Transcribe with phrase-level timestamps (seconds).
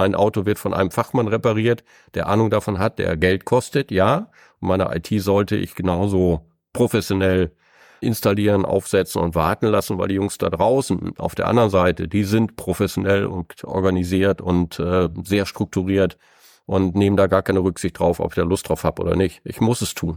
[0.00, 1.84] Mein Auto wird von einem Fachmann repariert,
[2.14, 4.30] der Ahnung davon hat, der Geld kostet, ja.
[4.58, 7.52] Und meine IT sollte ich genauso professionell
[8.00, 12.24] installieren, aufsetzen und warten lassen, weil die Jungs da draußen auf der anderen Seite, die
[12.24, 16.16] sind professionell und organisiert und äh, sehr strukturiert
[16.64, 19.42] und nehmen da gar keine Rücksicht drauf, ob ich da Lust drauf habe oder nicht.
[19.44, 20.16] Ich muss es tun.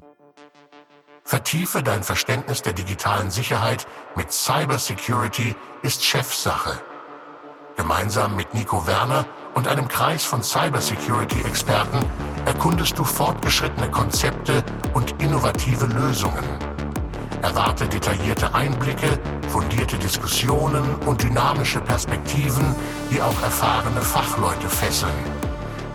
[1.26, 6.80] Vertiefe dein Verständnis der digitalen Sicherheit mit Cybersecurity ist Chefsache.
[7.76, 12.00] Gemeinsam mit Nico Werner und einem Kreis von Cybersecurity-Experten
[12.46, 14.64] erkundest du fortgeschrittene Konzepte
[14.94, 16.44] und innovative Lösungen.
[17.42, 22.76] Erwarte detaillierte Einblicke, fundierte Diskussionen und dynamische Perspektiven,
[23.12, 25.12] die auch erfahrene Fachleute fesseln.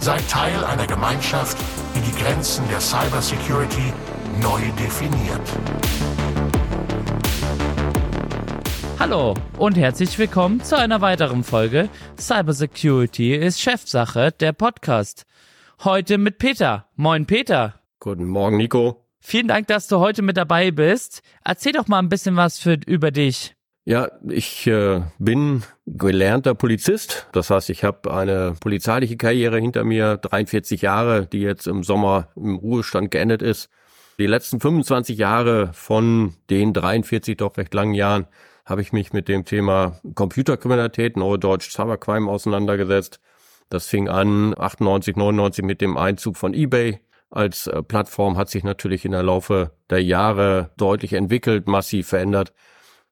[0.01, 1.57] Sei Teil einer Gemeinschaft,
[1.95, 3.93] die die Grenzen der Cybersecurity
[4.41, 5.41] neu definiert.
[9.01, 11.89] Hallo und herzlich willkommen zu einer weiteren Folge
[12.19, 15.25] Cybersecurity ist Chefsache, der Podcast.
[15.85, 16.89] Heute mit Peter.
[16.97, 17.81] Moin Peter.
[18.01, 19.05] Guten Morgen, Nico.
[19.21, 21.23] Vielen Dank, dass du heute mit dabei bist.
[21.45, 23.55] Erzähl doch mal ein bisschen was für, über dich.
[23.85, 27.29] Ja, ich äh, bin gelernter Polizist.
[27.31, 32.31] Das heißt, ich habe eine polizeiliche Karriere hinter mir, 43 Jahre, die jetzt im Sommer
[32.35, 33.71] im Ruhestand geendet ist.
[34.19, 38.27] Die letzten 25 Jahre von den 43 doch recht langen Jahren
[38.69, 43.19] habe ich mich mit dem Thema Computerkriminalität, Neudeutsch Cybercrime auseinandergesetzt.
[43.71, 48.65] Das fing an 98, 99 mit dem Einzug von eBay als äh, Plattform, hat sich
[48.65, 52.53] natürlich in der Laufe der Jahre deutlich entwickelt, massiv verändert.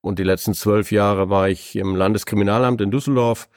[0.01, 3.49] Und die letzten zwölf Jahre war ich im Landeskriminalamt in Düsseldorf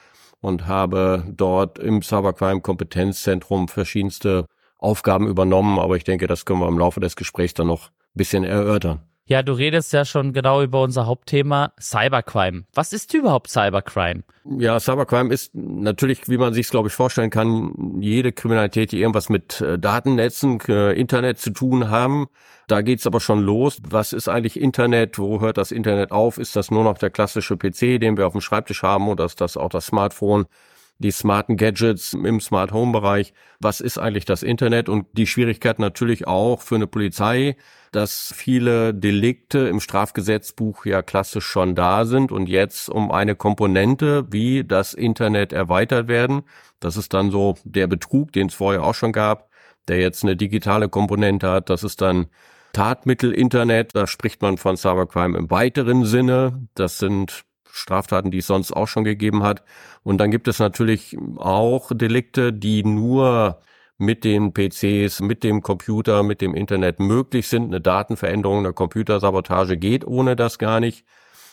[0.42, 4.46] und habe dort im Cybercrime Kompetenzzentrum verschiedenste
[4.78, 5.80] Aufgaben übernommen.
[5.80, 9.09] Aber ich denke, das können wir im Laufe des Gesprächs dann noch ein bisschen erörtern.
[9.30, 12.64] Ja, du redest ja schon genau über unser Hauptthema Cybercrime.
[12.74, 14.24] Was ist überhaupt Cybercrime?
[14.58, 19.30] Ja, Cybercrime ist natürlich, wie man sich glaube ich vorstellen kann, jede Kriminalität, die irgendwas
[19.30, 22.26] mit äh, Datennetzen, äh, Internet zu tun haben.
[22.68, 23.78] Da geht's aber schon los.
[23.88, 25.20] Was ist eigentlich Internet?
[25.20, 26.40] Wo hört das Internet auf?
[26.40, 29.42] Ist das nur noch der klassische PC, den wir auf dem Schreibtisch haben, oder ist
[29.42, 30.48] das auch das Smartphone?
[31.00, 33.34] Die smarten Gadgets im Smart Home Bereich.
[33.60, 34.90] Was ist eigentlich das Internet?
[34.90, 37.56] Und die Schwierigkeit natürlich auch für eine Polizei,
[37.92, 44.28] dass viele Delikte im Strafgesetzbuch ja klassisch schon da sind und jetzt um eine Komponente
[44.30, 46.44] wie das Internet erweitert werden.
[46.82, 49.50] Das ist dann so der Betrug, den es vorher auch schon gab,
[49.88, 51.70] der jetzt eine digitale Komponente hat.
[51.70, 52.28] Das ist dann
[52.74, 56.68] Tatmittel-Internet, da spricht man von Cybercrime im weiteren Sinne.
[56.76, 59.64] Das sind Straftaten, die es sonst auch schon gegeben hat.
[60.04, 63.60] Und dann gibt es natürlich auch Delikte, die nur
[63.98, 67.66] mit den PCs, mit dem Computer, mit dem Internet möglich sind.
[67.66, 71.06] Eine Datenveränderung, eine Computersabotage geht ohne das gar nicht.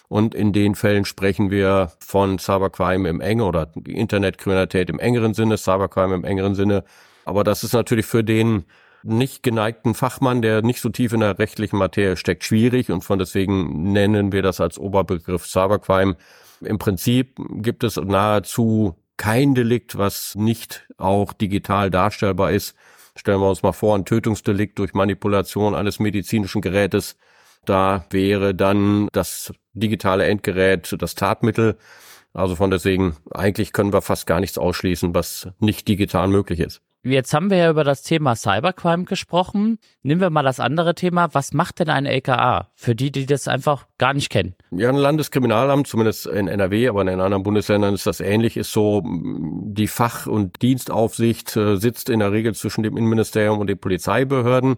[0.08, 5.58] Und in den Fällen sprechen wir von Cybercrime im engen oder Internetkriminalität im engeren Sinne,
[5.58, 6.84] Cybercrime im engeren Sinne.
[7.24, 8.64] Aber das ist natürlich für den
[9.06, 13.18] nicht geneigten Fachmann, der nicht so tief in der rechtlichen Materie steckt, schwierig und von
[13.18, 16.16] deswegen nennen wir das als Oberbegriff Cybercrime.
[16.60, 22.74] Im Prinzip gibt es nahezu kein Delikt, was nicht auch digital darstellbar ist.
[23.14, 27.16] Stellen wir uns mal vor, ein Tötungsdelikt durch Manipulation eines medizinischen Gerätes.
[27.64, 31.78] Da wäre dann das digitale Endgerät das Tatmittel.
[32.34, 36.82] Also von deswegen, eigentlich können wir fast gar nichts ausschließen, was nicht digital möglich ist.
[37.06, 39.78] Jetzt haben wir ja über das Thema Cybercrime gesprochen.
[40.02, 41.28] Nehmen wir mal das andere Thema.
[41.34, 42.68] Was macht denn ein LKA?
[42.74, 44.56] Für die, die das einfach gar nicht kennen.
[44.72, 49.04] Ja, ein Landeskriminalamt, zumindest in NRW, aber in anderen Bundesländern ist das ähnlich, ist so,
[49.04, 54.76] die Fach- und Dienstaufsicht äh, sitzt in der Regel zwischen dem Innenministerium und den Polizeibehörden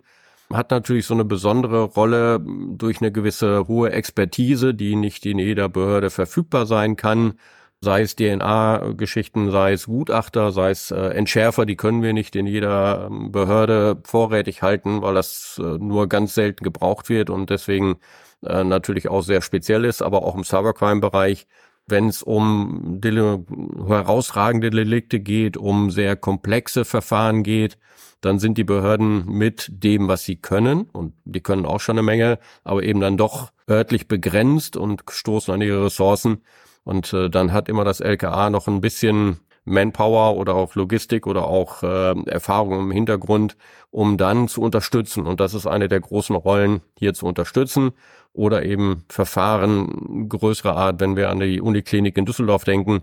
[0.53, 5.69] hat natürlich so eine besondere Rolle durch eine gewisse hohe Expertise, die nicht in jeder
[5.69, 7.34] Behörde verfügbar sein kann
[7.81, 12.47] sei es DNA-Geschichten, sei es Gutachter, sei es äh, Entschärfer, die können wir nicht in
[12.47, 17.99] jeder ähm, Behörde vorrätig halten, weil das äh, nur ganz selten gebraucht wird und deswegen
[18.44, 21.47] äh, natürlich auch sehr speziell ist, aber auch im Cybercrime-Bereich,
[21.87, 23.44] wenn es um Dele
[23.87, 27.78] herausragende Delikte geht, um sehr komplexe Verfahren geht,
[28.21, 32.03] dann sind die Behörden mit dem, was sie können, und die können auch schon eine
[32.03, 36.42] Menge, aber eben dann doch örtlich begrenzt und stoßen an ihre Ressourcen.
[36.89, 41.47] Und äh, dann hat immer das LKA noch ein bisschen Manpower oder auch Logistik oder
[41.47, 43.59] auch äh, Erfahrung im Hintergrund,
[43.91, 45.27] um dann zu unterstützen.
[45.27, 47.91] Und das ist eine der großen Rollen, hier zu unterstützen
[48.33, 53.03] oder eben Verfahren größerer Art, wenn wir an die Uniklinik in Düsseldorf denken.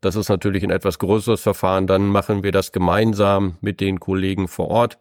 [0.00, 1.86] Das ist natürlich ein etwas größeres Verfahren.
[1.86, 4.98] Dann machen wir das gemeinsam mit den Kollegen vor Ort.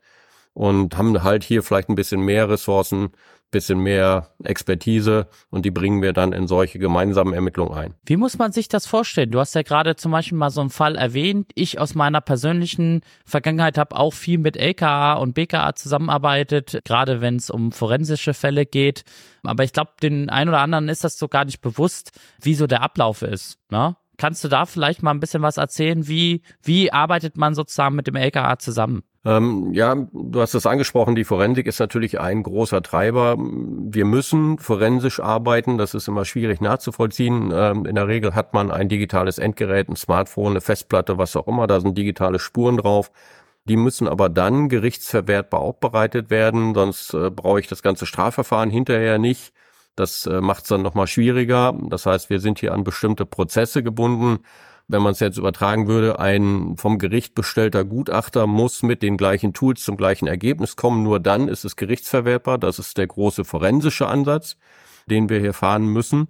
[0.55, 3.09] Und haben halt hier vielleicht ein bisschen mehr Ressourcen,
[3.51, 7.93] bisschen mehr Expertise und die bringen wir dann in solche gemeinsamen Ermittlungen ein.
[8.05, 9.31] Wie muss man sich das vorstellen?
[9.31, 11.51] Du hast ja gerade zum Beispiel mal so einen Fall erwähnt.
[11.55, 17.35] Ich aus meiner persönlichen Vergangenheit habe auch viel mit LKA und BKA zusammenarbeitet, gerade wenn
[17.35, 19.03] es um forensische Fälle geht.
[19.43, 22.11] Aber ich glaube, den einen oder anderen ist das so gar nicht bewusst,
[22.41, 23.59] wie so der Ablauf ist.
[23.69, 23.95] Ne?
[24.17, 26.07] Kannst du da vielleicht mal ein bisschen was erzählen?
[26.07, 29.03] Wie, wie arbeitet man sozusagen mit dem LKA zusammen?
[29.25, 33.35] Ähm, ja, du hast es angesprochen, die Forensik ist natürlich ein großer Treiber.
[33.39, 37.51] Wir müssen forensisch arbeiten, das ist immer schwierig nachzuvollziehen.
[37.51, 41.47] Ähm, in der Regel hat man ein digitales Endgerät, ein Smartphone, eine Festplatte, was auch
[41.47, 43.11] immer, da sind digitale Spuren drauf.
[43.67, 49.17] Die müssen aber dann gerichtsverwertbar aufbereitet werden, sonst äh, brauche ich das ganze Strafverfahren hinterher
[49.17, 49.53] nicht.
[49.95, 51.73] Das äh, macht es dann nochmal schwieriger.
[51.89, 54.39] Das heißt, wir sind hier an bestimmte Prozesse gebunden
[54.87, 59.53] wenn man es jetzt übertragen würde, ein vom Gericht bestellter Gutachter muss mit den gleichen
[59.53, 61.03] Tools zum gleichen Ergebnis kommen.
[61.03, 62.57] Nur dann ist es gerichtsverwertbar.
[62.59, 64.57] Das ist der große forensische Ansatz,
[65.07, 66.27] den wir hier fahren müssen.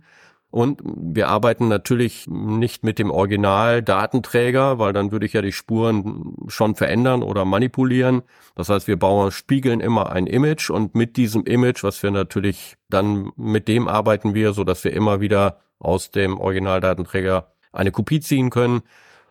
[0.56, 6.34] Und wir arbeiten natürlich nicht mit dem Original-Datenträger, weil dann würde ich ja die Spuren
[6.48, 8.22] schon verändern oder manipulieren.
[8.56, 12.78] Das heißt, wir bauen, spiegeln immer ein Image und mit diesem Image, was wir natürlich
[12.90, 18.22] dann mit dem arbeiten wir, so dass wir immer wieder aus dem Originaldatenträger eine Kopie
[18.22, 18.84] ziehen können.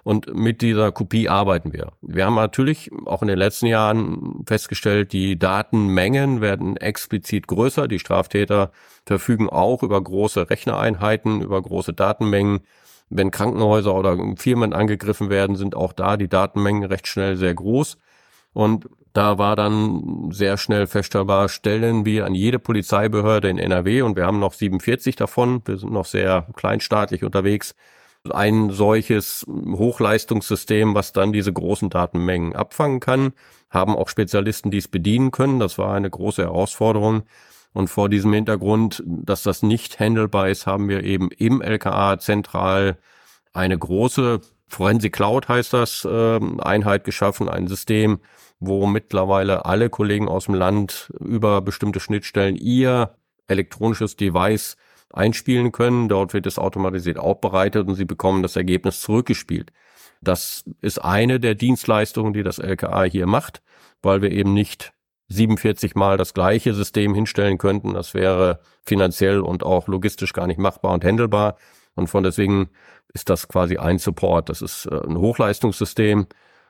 [0.04, 1.92] Und mit dieser Kopie arbeiten wir.
[2.02, 7.88] Wir haben natürlich auch in den letzten Jahren festgestellt, die Datenmengen werden explizit größer.
[7.88, 8.70] Die Straftäter
[9.06, 12.60] verfügen auch über große Rechnereinheiten, über große Datenmengen.
[13.08, 17.96] Wenn Krankenhäuser oder Firmen angegriffen werden, sind auch da die Datenmengen recht schnell sehr groß.
[18.52, 24.16] Und da war dann sehr schnell feststellbar, stellen wir an jede Polizeibehörde in NRW und
[24.16, 25.62] wir haben noch 47 davon.
[25.64, 27.74] Wir sind noch sehr kleinstaatlich unterwegs
[28.32, 33.32] ein solches Hochleistungssystem, was dann diese großen Datenmengen abfangen kann,
[33.70, 35.60] haben auch Spezialisten, die es bedienen können.
[35.60, 37.24] Das war eine große Herausforderung.
[37.72, 42.98] Und vor diesem Hintergrund, dass das nicht handelbar ist, haben wir eben im LKA zentral
[43.52, 48.20] eine große Forensik Cloud heißt das, äh, Einheit geschaffen, ein System,
[48.58, 53.14] wo mittlerweile alle Kollegen aus dem Land über bestimmte Schnittstellen ihr
[53.46, 54.76] elektronisches Device
[55.12, 56.08] einspielen können.
[56.08, 59.72] Dort wird es automatisiert aufbereitet und Sie bekommen das Ergebnis zurückgespielt.
[60.20, 63.62] Das ist eine der Dienstleistungen, die das LKA hier macht,
[64.02, 64.92] weil wir eben nicht
[65.28, 67.94] 47 Mal das gleiche System hinstellen könnten.
[67.94, 71.56] Das wäre finanziell und auch logistisch gar nicht machbar und handelbar.
[71.94, 72.70] Und von deswegen
[73.12, 74.48] ist das quasi ein Support.
[74.48, 76.26] Das ist äh, ein Hochleistungssystem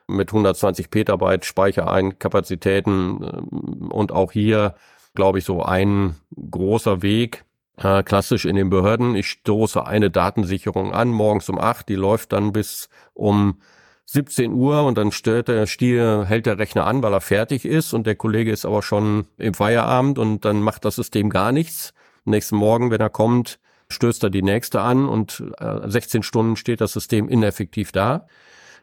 [0.07, 4.75] mit 120 Petabyte Speicherkapazitäten äh, und auch hier,
[5.15, 7.45] glaube ich, so ein großer Weg,
[7.77, 9.15] äh, klassisch in den Behörden.
[9.15, 13.59] Ich stoße eine Datensicherung an, morgens um acht, die läuft dann bis um
[14.05, 17.93] 17 Uhr und dann stellt der Stier, hält der Rechner an, weil er fertig ist
[17.93, 21.93] und der Kollege ist aber schon im Feierabend und dann macht das System gar nichts.
[22.23, 26.81] nächsten Morgen, wenn er kommt, stößt er die nächste an und äh, 16 Stunden steht
[26.81, 28.27] das System ineffektiv da.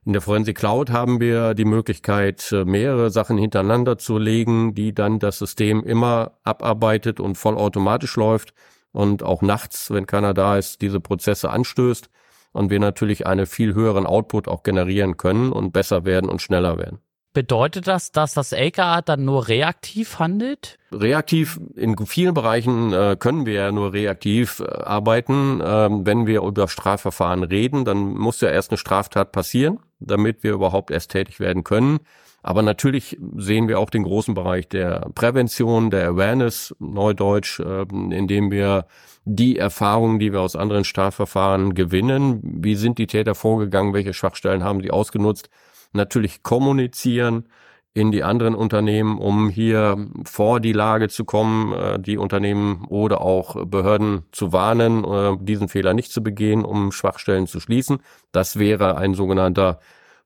[0.04, 4.92] In der Forensik Cloud haben wir die Möglichkeit, äh, mehrere Sachen hintereinander zu legen, die
[4.92, 8.54] dann das System immer abarbeitet und vollautomatisch läuft
[8.92, 12.08] und auch nachts, wenn keiner da ist, diese Prozesse anstößt
[12.52, 16.78] und wir natürlich einen viel höheren Output auch generieren können und besser werden und schneller
[16.78, 16.98] werden.
[17.34, 20.78] Bedeutet das, dass das LKA dann nur reaktiv handelt?
[20.92, 25.62] Reaktiv, in vielen Bereichen äh, können wir ja nur reaktiv äh, arbeiten.
[25.64, 30.52] Ähm, wenn wir über Strafverfahren reden, dann muss ja erst eine Straftat passieren, damit wir
[30.52, 32.00] überhaupt erst tätig werden können.
[32.42, 38.50] Aber natürlich sehen wir auch den großen Bereich der Prävention, der Awareness, Neudeutsch, ähm, indem
[38.50, 38.86] wir
[39.24, 44.64] die Erfahrungen, die wir aus anderen Strafverfahren gewinnen, wie sind die Täter vorgegangen, welche Schwachstellen
[44.64, 45.48] haben sie ausgenutzt,
[45.92, 47.46] natürlich kommunizieren
[47.94, 53.20] in die anderen Unternehmen, um hier vor die Lage zu kommen, äh, die Unternehmen oder
[53.20, 57.98] auch Behörden zu warnen, äh, diesen Fehler nicht zu begehen, um Schwachstellen zu schließen.
[58.32, 59.78] Das wäre ein sogenannter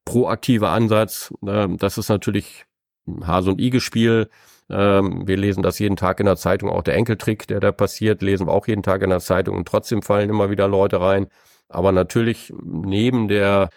[0.07, 1.35] proaktiver Ansatz.
[1.47, 2.65] Ähm, das ist natürlich
[3.23, 4.31] Hase- und Igel-Spiel.
[4.71, 8.23] Ähm, wir lesen das jeden Tag in der Zeitung, auch der Enkeltrick, der da passiert,
[8.23, 11.27] lesen wir auch jeden Tag in der Zeitung und trotzdem fallen immer wieder Leute rein.
[11.69, 13.69] Aber natürlich neben der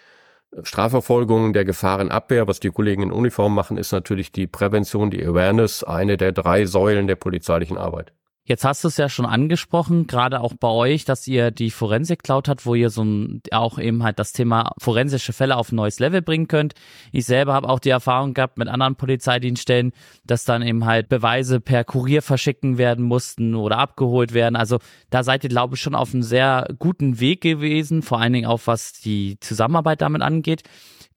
[0.62, 5.84] Strafverfolgung, der Gefahrenabwehr, was die Kollegen in Uniform machen, ist natürlich die Prävention, die Awareness,
[5.84, 8.12] eine der drei Säulen der polizeilichen Arbeit.
[8.44, 12.22] Jetzt hast du es ja schon angesprochen, gerade auch bei euch, dass ihr die Forensik
[12.22, 15.76] Cloud habt, wo ihr so ein, auch eben halt das Thema forensische Fälle auf ein
[15.76, 16.74] neues Level bringen könnt.
[17.12, 19.92] Ich selber habe auch die Erfahrung gehabt mit anderen Polizeidienststellen,
[20.24, 24.56] dass dann eben halt Beweise per Kurier verschicken werden mussten oder abgeholt werden.
[24.56, 24.78] Also
[25.10, 28.46] da seid ihr, glaube ich, schon auf einem sehr guten Weg gewesen, vor allen Dingen
[28.46, 30.62] auch was die Zusammenarbeit damit angeht.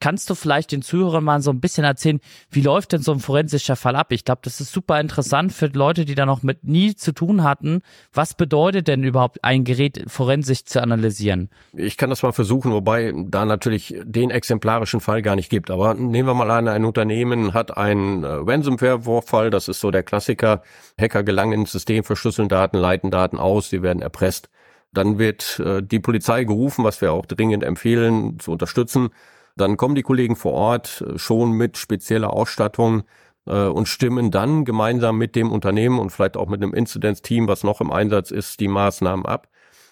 [0.03, 2.19] Kannst du vielleicht den Zuhörern mal so ein bisschen erzählen,
[2.51, 4.11] wie läuft denn so ein forensischer Fall ab?
[4.11, 7.41] Ich glaube, das ist super interessant für Leute, die da noch mit nie zu tun
[7.41, 7.81] hatten.
[8.11, 11.49] Was bedeutet denn überhaupt ein Gerät forensisch zu analysieren?
[11.71, 15.71] Ich kann das mal versuchen, wobei da natürlich den exemplarischen Fall gar nicht gibt.
[15.71, 20.03] Aber nehmen wir mal an, ein Unternehmen hat einen äh, Ransomware-Vorfall, das ist so der
[20.03, 20.63] Klassiker.
[20.99, 24.49] Hacker gelangen ins System, verschlüsseln Daten, leiten Daten aus, sie werden erpresst.
[24.91, 29.09] Dann wird äh, die Polizei gerufen, was wir auch dringend empfehlen, zu unterstützen.
[29.55, 33.03] Dann kommen die Kollegen vor Ort äh, schon mit spezieller Ausstattung
[33.45, 37.63] äh, und stimmen dann gemeinsam mit dem Unternehmen und vielleicht auch mit einem Incidenzteam, was
[37.63, 39.47] noch im Einsatz ist, die Maßnahmen ab.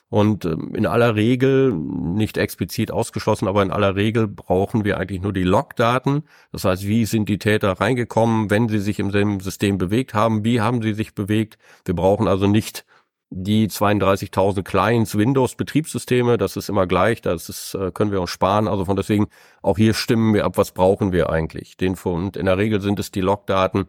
[0.09, 5.21] Und ähm, in aller Regel, nicht explizit ausgeschlossen, aber in aller Regel brauchen wir eigentlich
[5.21, 6.23] nur die Logdaten.
[6.51, 10.59] Das heißt, wie sind die Täter reingekommen, wenn sie sich im System bewegt haben, wie
[10.59, 11.57] haben sie sich bewegt.
[11.85, 12.85] Wir brauchen also nicht
[13.33, 18.29] die 32.000 Clients Windows Betriebssysteme, das ist immer gleich, das ist, äh, können wir uns
[18.29, 18.67] sparen.
[18.67, 19.27] Also von deswegen
[19.61, 21.77] auch hier stimmen wir ab, was brauchen wir eigentlich.
[21.77, 23.85] Den und in der Regel sind es die Logdaten,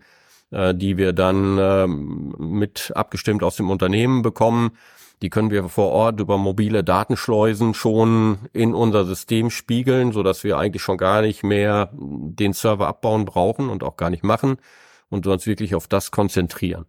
[0.52, 4.78] äh, die wir dann ähm, mit abgestimmt aus dem Unternehmen bekommen.
[5.22, 10.44] Die können wir vor Ort über mobile Datenschleusen schon in unser System spiegeln, so dass
[10.44, 14.56] wir eigentlich schon gar nicht mehr den Server abbauen brauchen und auch gar nicht machen
[15.11, 16.87] und uns wirklich auf das konzentrieren.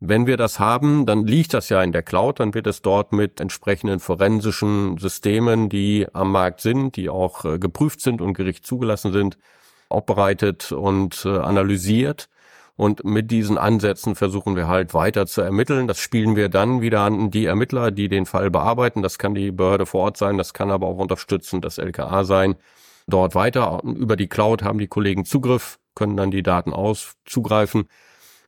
[0.00, 3.12] Wenn wir das haben, dann liegt das ja in der Cloud, dann wird es dort
[3.12, 8.66] mit entsprechenden forensischen Systemen, die am Markt sind, die auch äh, geprüft sind und Gericht
[8.66, 9.38] zugelassen sind,
[9.88, 12.28] aufbereitet und äh, analysiert.
[12.76, 15.88] Und mit diesen Ansätzen versuchen wir halt weiter zu ermitteln.
[15.88, 19.02] Das spielen wir dann wieder an die Ermittler, die den Fall bearbeiten.
[19.02, 22.56] Das kann die Behörde vor Ort sein, das kann aber auch unterstützend das LKA sein.
[23.06, 27.84] Dort weiter über die Cloud haben die Kollegen Zugriff, können dann die Daten aus zugreifen
[27.84, 27.86] äh,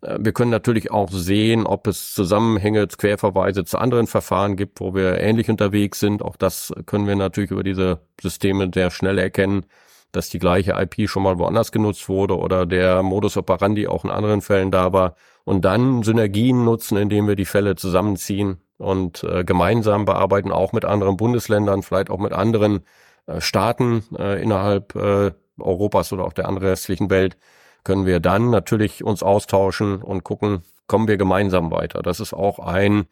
[0.00, 5.18] wir können natürlich auch sehen, ob es Zusammenhänge, Querverweise zu anderen Verfahren gibt, wo wir
[5.20, 6.22] ähnlich unterwegs sind.
[6.22, 9.66] Auch das können wir natürlich über diese Systeme sehr schnell erkennen,
[10.12, 14.10] dass die gleiche IP schon mal woanders genutzt wurde oder der Modus operandi auch in
[14.10, 15.16] anderen Fällen da war.
[15.44, 20.84] Und dann Synergien nutzen, indem wir die Fälle zusammenziehen und äh, gemeinsam bearbeiten, auch mit
[20.84, 22.84] anderen Bundesländern, vielleicht auch mit anderen
[23.26, 27.36] äh, Staaten äh, innerhalb äh, Europas oder auch der anderen restlichen Welt
[27.84, 32.02] können wir dann natürlich uns austauschen und gucken, kommen wir gemeinsam weiter.
[32.02, 33.06] Das ist auch ein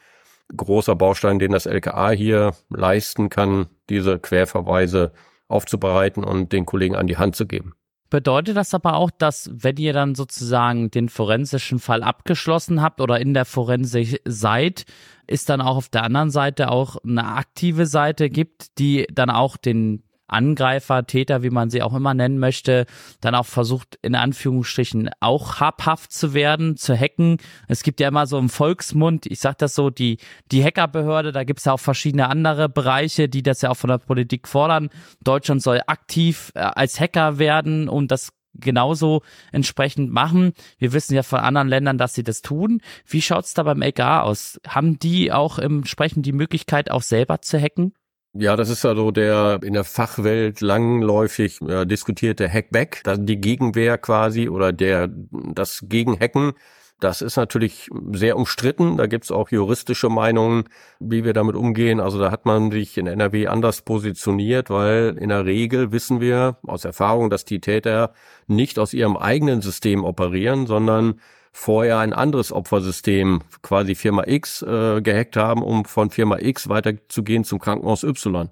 [0.55, 5.13] großer Baustein, den das LKA hier leisten kann, diese Querverweise
[5.49, 7.75] aufzubereiten und den Kollegen an die Hand zu geben.
[8.09, 13.21] Bedeutet das aber auch, dass wenn ihr dann sozusagen den forensischen Fall abgeschlossen habt oder
[13.21, 14.85] in der Forensik seid,
[15.27, 19.57] ist dann auch auf der anderen Seite auch eine aktive Seite gibt, die dann auch
[19.57, 22.87] den Angreifer, Täter, wie man sie auch immer nennen möchte,
[23.21, 27.39] dann auch versucht, in Anführungsstrichen auch habhaft zu werden, zu hacken.
[27.69, 30.19] Es gibt ja immer so im Volksmund, ich sag das so, die,
[30.51, 33.89] die Hackerbehörde, da gibt es ja auch verschiedene andere Bereiche, die das ja auch von
[33.89, 34.91] der Politik fordern.
[35.23, 40.53] Deutschland soll aktiv äh, als Hacker werden und das genauso entsprechend machen.
[40.79, 42.81] Wir wissen ja von anderen Ländern, dass sie das tun.
[43.07, 44.61] Wie schaut's da beim LKA aus?
[44.67, 47.93] Haben die auch entsprechend die Möglichkeit, auch selber zu hacken?
[48.39, 54.49] Ja, das ist also der in der Fachwelt langläufig äh, diskutierte Hackback, die Gegenwehr quasi
[54.49, 56.53] oder der das Gegenhacken.
[56.99, 58.97] Das ist natürlich sehr umstritten.
[58.97, 60.65] Da gibt's auch juristische Meinungen,
[60.99, 62.01] wie wir damit umgehen.
[62.01, 66.57] Also da hat man sich in NRW anders positioniert, weil in der Regel wissen wir
[66.67, 68.13] aus Erfahrung, dass die Täter
[68.47, 71.21] nicht aus ihrem eigenen System operieren, sondern
[71.57, 77.45] vorher ein anderes Opfersystem, quasi Firma X, äh, gehackt haben, um von Firma X weiterzugehen
[77.45, 78.51] zum Krankenhaus Y.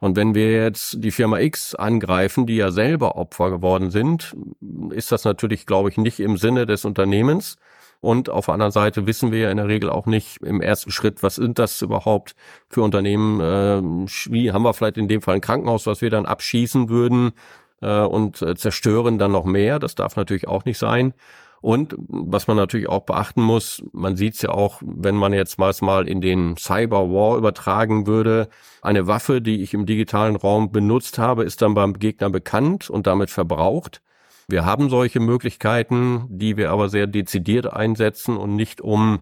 [0.00, 4.36] Und wenn wir jetzt die Firma X angreifen, die ja selber Opfer geworden sind,
[4.90, 7.56] ist das natürlich, glaube ich, nicht im Sinne des Unternehmens.
[8.00, 10.90] Und auf der anderen Seite wissen wir ja in der Regel auch nicht im ersten
[10.90, 12.34] Schritt, was sind das überhaupt
[12.68, 13.40] für Unternehmen?
[13.40, 13.80] Äh,
[14.30, 17.32] wie haben wir vielleicht in dem Fall ein Krankenhaus, was wir dann abschießen würden
[17.80, 19.78] äh, und äh, zerstören dann noch mehr?
[19.78, 21.14] Das darf natürlich auch nicht sein.
[21.62, 25.58] Und was man natürlich auch beachten muss, man sieht es ja auch, wenn man jetzt
[25.58, 28.48] mal in den Cyberwar übertragen würde,
[28.82, 33.06] eine Waffe, die ich im digitalen Raum benutzt habe, ist dann beim Gegner bekannt und
[33.06, 34.02] damit verbraucht.
[34.48, 39.20] Wir haben solche Möglichkeiten, die wir aber sehr dezidiert einsetzen und nicht um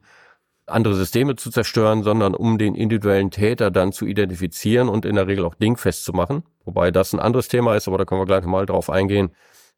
[0.67, 5.27] andere Systeme zu zerstören, sondern um den individuellen Täter dann zu identifizieren und in der
[5.27, 6.45] Regel auch dingfest zu machen.
[6.65, 9.31] Wobei das ein anderes Thema ist, aber da können wir gleich mal drauf eingehen,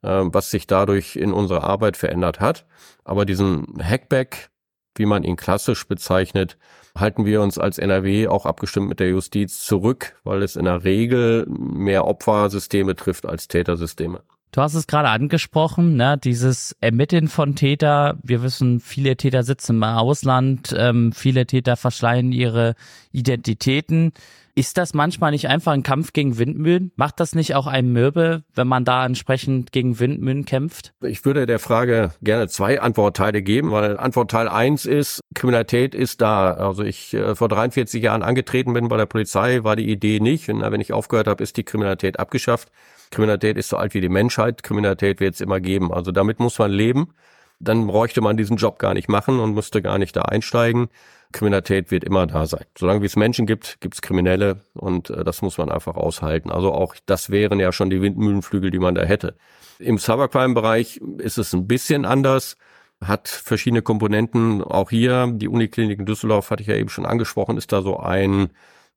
[0.02, 2.66] was sich dadurch in unserer Arbeit verändert hat.
[3.04, 4.50] Aber diesen Hackback,
[4.96, 6.58] wie man ihn klassisch bezeichnet,
[6.96, 10.84] halten wir uns als NRW auch abgestimmt mit der Justiz zurück, weil es in der
[10.84, 14.22] Regel mehr Opfersysteme trifft als Tätersysteme.
[14.54, 18.18] Du hast es gerade angesprochen, ne, dieses Ermitteln von Täter.
[18.22, 22.74] Wir wissen, viele Täter sitzen im Ausland, ähm, viele Täter verschleiern ihre
[23.12, 24.12] Identitäten.
[24.54, 26.92] Ist das manchmal nicht einfach ein Kampf gegen Windmühlen?
[26.96, 30.92] Macht das nicht auch einen Mürbe, wenn man da entsprechend gegen Windmühlen kämpft?
[31.00, 36.52] Ich würde der Frage gerne zwei Antwortteile geben, weil Antwortteil eins ist, Kriminalität ist da.
[36.52, 40.50] Also ich äh, vor 43 Jahren angetreten bin bei der Polizei, war die Idee nicht.
[40.50, 42.68] Und wenn ich aufgehört habe, ist die Kriminalität abgeschafft.
[43.10, 44.62] Kriminalität ist so alt wie die Menschheit.
[44.62, 45.94] Kriminalität wird es immer geben.
[45.94, 47.14] Also damit muss man leben.
[47.58, 50.88] Dann bräuchte man diesen Job gar nicht machen und müsste gar nicht da einsteigen.
[51.32, 52.64] Kriminalität wird immer da sein.
[52.78, 56.50] Solange wie es Menschen gibt, gibt es Kriminelle und äh, das muss man einfach aushalten.
[56.50, 59.34] Also auch das wären ja schon die Windmühlenflügel, die man da hätte.
[59.78, 62.56] Im Cybercrime-Bereich ist es ein bisschen anders,
[63.00, 64.62] hat verschiedene Komponenten.
[64.62, 67.98] Auch hier, die Uniklinik in Düsseldorf, hatte ich ja eben schon angesprochen, ist da so
[67.98, 68.50] ein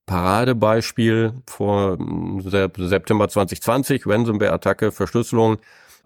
[0.05, 5.57] Paradebeispiel vor hm, September 2020, Ransomware-Attacke, Verschlüsselung,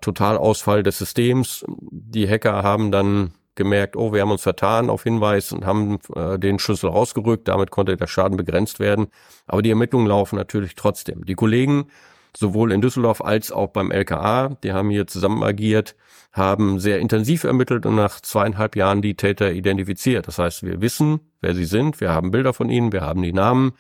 [0.01, 1.65] Totalausfall des Systems.
[1.67, 6.39] Die Hacker haben dann gemerkt, oh, wir haben uns vertan auf Hinweis und haben äh,
[6.39, 7.47] den Schlüssel rausgerückt.
[7.47, 9.07] Damit konnte der Schaden begrenzt werden.
[9.45, 11.25] Aber die Ermittlungen laufen natürlich trotzdem.
[11.25, 11.87] Die Kollegen,
[12.35, 15.95] sowohl in Düsseldorf als auch beim LKA, die haben hier zusammen agiert,
[16.31, 20.27] haben sehr intensiv ermittelt und nach zweieinhalb Jahren die Täter identifiziert.
[20.27, 23.33] Das heißt, wir wissen, wer sie sind, wir haben Bilder von ihnen, wir haben die
[23.33, 23.73] Namen,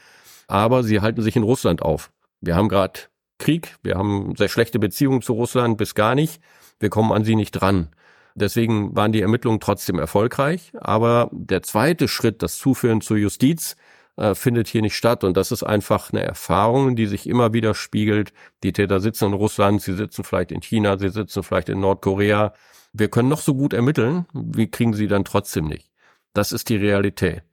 [0.47, 2.11] aber sie halten sich in Russland auf.
[2.41, 2.99] Wir haben gerade
[3.37, 6.41] Krieg, wir haben sehr schlechte Beziehungen zu Russland bis gar nicht.
[6.79, 7.89] Wir kommen an sie nicht dran.
[8.35, 10.71] Deswegen waren die Ermittlungen trotzdem erfolgreich.
[10.79, 13.75] Aber der zweite Schritt, das Zuführen zur Justiz,
[14.19, 15.23] äh, findet hier nicht statt.
[15.23, 18.33] Und das ist einfach eine Erfahrung, die sich immer wieder spiegelt.
[18.63, 22.53] Die Täter sitzen in Russland, sie sitzen vielleicht in China, sie sitzen vielleicht in Nordkorea.
[22.91, 25.89] Wir können noch so gut ermitteln, wie kriegen sie dann trotzdem nicht.
[26.33, 27.43] Das ist die Realität.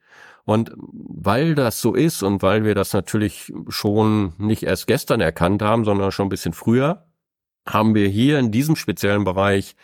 [0.44, 5.60] Und weil das so ist und weil wir das natürlich schon nicht erst gestern erkannt
[5.60, 7.06] haben, sondern schon ein bisschen früher,
[7.66, 9.74] haben wir hier in diesem speziellen Bereich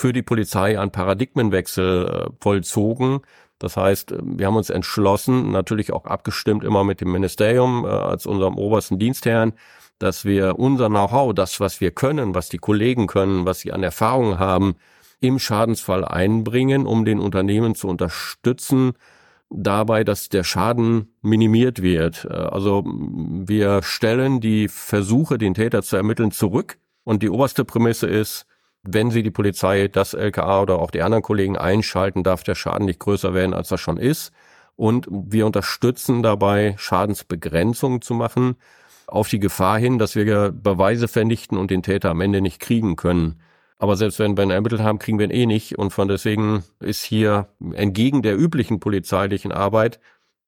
[0.00, 3.20] für die Polizei einen Paradigmenwechsel äh, vollzogen.
[3.58, 8.24] Das heißt, wir haben uns entschlossen, natürlich auch abgestimmt immer mit dem Ministerium äh, als
[8.24, 9.52] unserem obersten Dienstherrn,
[9.98, 13.82] dass wir unser Know-how, das, was wir können, was die Kollegen können, was sie an
[13.82, 14.76] Erfahrung haben,
[15.20, 18.94] im Schadensfall einbringen, um den Unternehmen zu unterstützen,
[19.50, 22.24] dabei, dass der Schaden minimiert wird.
[22.24, 26.78] Äh, also wir stellen die Versuche, den Täter zu ermitteln, zurück.
[27.04, 28.46] Und die oberste Prämisse ist,
[28.82, 32.86] wenn Sie die Polizei, das LKA oder auch die anderen Kollegen einschalten, darf der Schaden
[32.86, 34.32] nicht größer werden, als er schon ist.
[34.76, 38.56] Und wir unterstützen dabei, Schadensbegrenzungen zu machen,
[39.06, 42.96] auf die Gefahr hin, dass wir Beweise vernichten und den Täter am Ende nicht kriegen
[42.96, 43.40] können.
[43.78, 45.78] Aber selbst wenn wir ihn ermittelt haben, kriegen wir ihn eh nicht.
[45.78, 50.00] Und von deswegen ist hier entgegen der üblichen polizeilichen Arbeit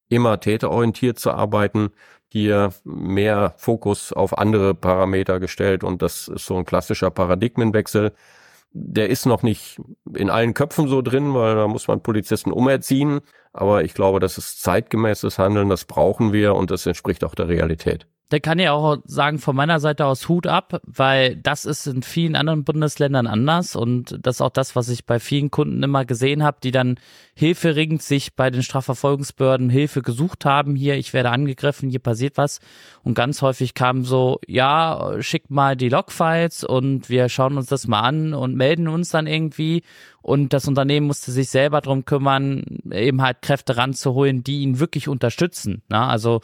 [0.09, 1.91] immer täterorientiert zu arbeiten,
[2.33, 8.13] hier mehr Fokus auf andere Parameter gestellt und das ist so ein klassischer Paradigmenwechsel.
[8.73, 9.79] Der ist noch nicht
[10.17, 13.21] in allen Köpfen so drin, weil da muss man Polizisten umerziehen.
[13.53, 17.49] Aber ich glaube, das ist zeitgemäßes Handeln, das brauchen wir und das entspricht auch der
[17.49, 21.87] Realität da kann ich auch sagen, von meiner Seite aus Hut ab, weil das ist
[21.87, 25.83] in vielen anderen Bundesländern anders und das ist auch das, was ich bei vielen Kunden
[25.83, 26.99] immer gesehen habe, die dann
[27.35, 30.77] hilferegend sich bei den Strafverfolgungsbehörden Hilfe gesucht haben.
[30.77, 32.61] Hier, ich werde angegriffen, hier passiert was.
[33.03, 37.87] Und ganz häufig kam so, ja, schick mal die Logfiles und wir schauen uns das
[37.87, 39.83] mal an und melden uns dann irgendwie.
[40.23, 45.07] Und das Unternehmen musste sich selber drum kümmern, eben halt Kräfte ranzuholen, die ihn wirklich
[45.09, 45.83] unterstützen.
[45.91, 46.41] Na, also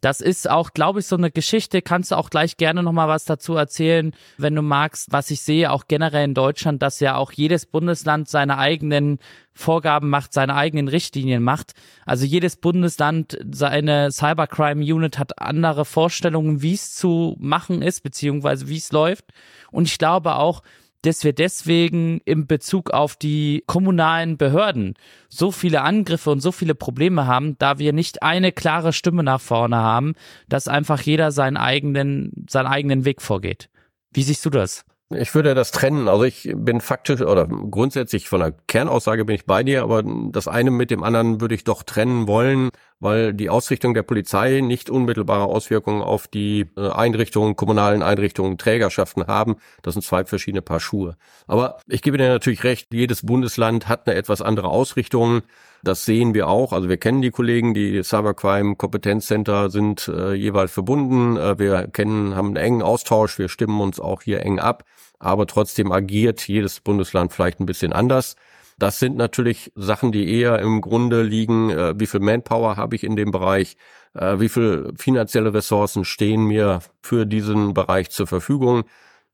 [0.00, 1.82] das ist auch, glaube ich, so eine Geschichte.
[1.82, 5.70] Kannst du auch gleich gerne nochmal was dazu erzählen, wenn du magst, was ich sehe,
[5.70, 9.18] auch generell in Deutschland, dass ja auch jedes Bundesland seine eigenen
[9.52, 11.74] Vorgaben macht, seine eigenen Richtlinien macht.
[12.06, 18.68] Also jedes Bundesland, seine Cybercrime Unit hat andere Vorstellungen, wie es zu machen ist, beziehungsweise
[18.68, 19.26] wie es läuft.
[19.70, 20.62] Und ich glaube auch,
[21.02, 24.94] dass wir deswegen im Bezug auf die kommunalen Behörden
[25.28, 29.40] so viele Angriffe und so viele Probleme haben, da wir nicht eine klare Stimme nach
[29.40, 30.14] vorne haben,
[30.48, 33.70] dass einfach jeder seinen eigenen, seinen eigenen Weg vorgeht.
[34.12, 34.84] Wie siehst du das?
[35.12, 36.06] Ich würde das trennen.
[36.06, 40.46] Also ich bin faktisch oder grundsätzlich von der Kernaussage bin ich bei dir, aber das
[40.46, 42.70] eine mit dem anderen würde ich doch trennen wollen,
[43.00, 49.26] weil die Ausrichtung der Polizei nicht unmittelbare Auswirkungen auf die äh, Einrichtungen, kommunalen Einrichtungen, Trägerschaften
[49.26, 49.56] haben.
[49.82, 51.16] Das sind zwei verschiedene Paar Schuhe.
[51.48, 55.42] Aber ich gebe dir natürlich recht, jedes Bundesland hat eine etwas andere Ausrichtung.
[55.82, 56.72] Das sehen wir auch.
[56.72, 61.36] Also wir kennen die Kollegen, die Cybercrime Kompetenzcenter sind äh, jeweils verbunden.
[61.36, 63.38] Äh, wir kennen, haben einen engen Austausch.
[63.38, 64.84] Wir stimmen uns auch hier eng ab.
[65.18, 68.36] Aber trotzdem agiert jedes Bundesland vielleicht ein bisschen anders.
[68.78, 73.04] Das sind natürlich Sachen, die eher im Grunde liegen, äh, wie viel Manpower habe ich
[73.04, 73.76] in dem Bereich,
[74.14, 78.84] äh, wie viel finanzielle Ressourcen stehen mir für diesen Bereich zur Verfügung.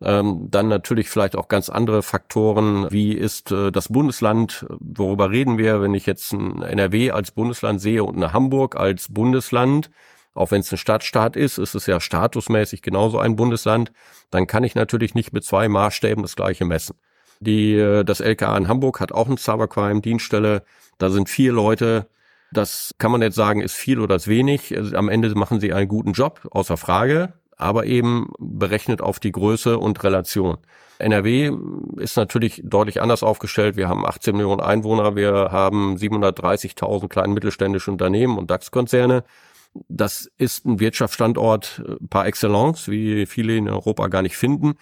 [0.02, 2.90] Ähm, dann natürlich vielleicht auch ganz andere Faktoren.
[2.90, 4.66] Wie ist äh, das Bundesland?
[4.78, 9.08] Worüber reden wir, wenn ich jetzt ein NRW als Bundesland sehe und eine Hamburg als
[9.12, 9.90] Bundesland?
[10.34, 13.90] Auch wenn es ein Stadtstaat ist, ist es ja statusmäßig genauso ein Bundesland.
[14.30, 16.96] Dann kann ich natürlich nicht mit zwei Maßstäben das gleiche messen.
[17.40, 20.62] Die, äh, das LKA in Hamburg hat auch eine Cybercrime-Dienststelle.
[20.98, 22.08] Da sind vier Leute.
[22.52, 24.76] Das kann man jetzt sagen, ist viel oder ist wenig.
[24.94, 29.78] Am Ende machen sie einen guten Job, außer Frage, aber eben berechnet auf die Größe
[29.78, 30.58] und Relation.
[30.98, 31.52] NRW
[31.96, 33.76] ist natürlich deutlich anders aufgestellt.
[33.76, 39.24] Wir haben 18 Millionen Einwohner, wir haben 730.000 kleine mittelständische Unternehmen und DAX-Konzerne.
[39.88, 44.74] Das ist ein Wirtschaftsstandort par excellence, wie viele in Europa gar nicht finden.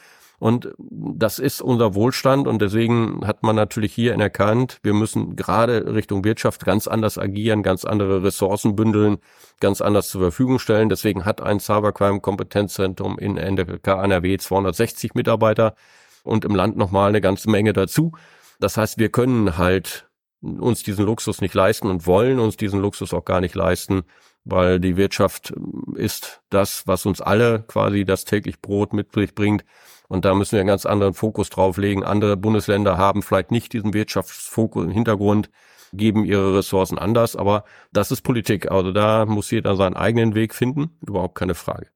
[0.44, 5.94] Und das ist unser Wohlstand und deswegen hat man natürlich hier erkannt, wir müssen gerade
[5.94, 9.16] Richtung Wirtschaft ganz anders agieren, ganz andere Ressourcen bündeln,
[9.60, 10.90] ganz anders zur Verfügung stellen.
[10.90, 15.76] Deswegen hat ein Cybercrime Kompetenzzentrum in NDK NRW 260 Mitarbeiter
[16.24, 18.12] und im Land nochmal eine ganze Menge dazu.
[18.60, 20.10] Das heißt, wir können halt
[20.42, 24.02] uns diesen Luxus nicht leisten und wollen uns diesen Luxus auch gar nicht leisten,
[24.44, 25.54] weil die Wirtschaft
[25.94, 29.64] ist das, was uns alle quasi das täglich Brot mit bringt.
[30.08, 32.04] Und da müssen wir einen ganz anderen Fokus drauf legen.
[32.04, 35.50] Andere Bundesländer haben vielleicht nicht diesen Wirtschaftsfokus im Hintergrund,
[35.92, 38.70] geben ihre Ressourcen anders, aber das ist Politik.
[38.70, 41.86] Also da muss jeder seinen eigenen Weg finden, überhaupt keine Frage.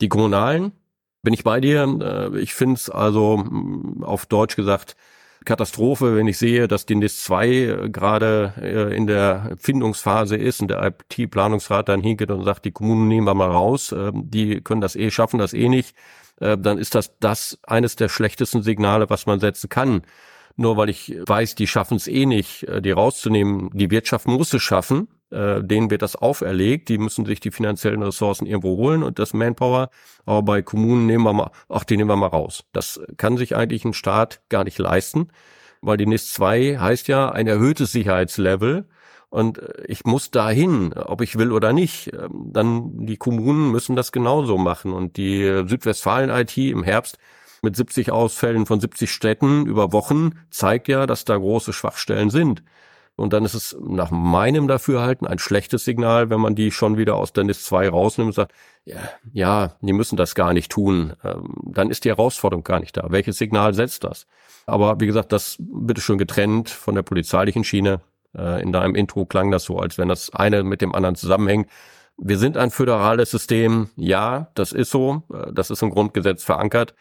[0.00, 0.72] Die Kommunalen,
[1.22, 2.30] bin ich bei dir.
[2.34, 3.44] Äh, ich finde es also
[4.02, 4.96] auf Deutsch gesagt
[5.44, 10.60] Katastrophe, wenn ich sehe, dass die NIS 2 äh, gerade äh, in der Findungsphase ist
[10.60, 14.80] und der IT-Planungsrat dann hingeht und sagt, die Kommunen nehmen wir mal raus, die können
[14.80, 15.96] das eh schaffen, das eh nicht,
[16.42, 20.02] dann ist das das eines der schlechtesten Signale, was man setzen kann.
[20.56, 23.70] Nur weil ich weiß, die schaffen es eh nicht, die rauszunehmen.
[23.72, 28.02] Die Wirtschaft muss es schaffen äh, denen wird das auferlegt, die müssen sich die finanziellen
[28.02, 29.88] Ressourcen irgendwo holen und das Manpower,
[30.26, 32.64] aber bei Kommunen nehmen wir mal, ach, die nehmen wir mal raus.
[32.72, 35.28] Das kann sich eigentlich ein Staat gar nicht leisten,
[35.80, 38.86] weil die NIS 2 heißt ja ein erhöhtes Sicherheitslevel
[39.32, 42.12] und äh, ich muss dahin, ob ich will oder nicht.
[42.12, 47.18] Ähm, dann die Kommunen müssen das genauso machen und die Südwestfalen-IT im Herbst
[47.62, 52.62] mit 70 Ausfällen von 70 Städten über Wochen zeigt ja, dass da große Schwachstellen sind.
[53.16, 57.16] Und dann ist es nach meinem Dafürhalten ein schlechtes Signal, wenn man die schon wieder
[57.16, 58.52] aus der NIS 2 rausnimmt und sagt,
[58.84, 59.00] ja,
[59.32, 61.14] ja, die müssen das gar nicht tun.
[61.24, 63.06] Ähm, dann ist die Herausforderung gar nicht da.
[63.08, 64.26] Welches Signal setzt das?
[64.66, 68.02] Aber wie gesagt, das bitte schön getrennt von der polizeilichen Schiene.
[68.36, 71.68] Äh, in deinem Intro klang das so, als wenn das eine mit dem anderen zusammenhängt.
[72.16, 73.88] Wir sind ein föderales System.
[73.96, 75.22] Ja, das ist so.
[75.32, 76.94] Äh, das ist im Grundgesetz verankert.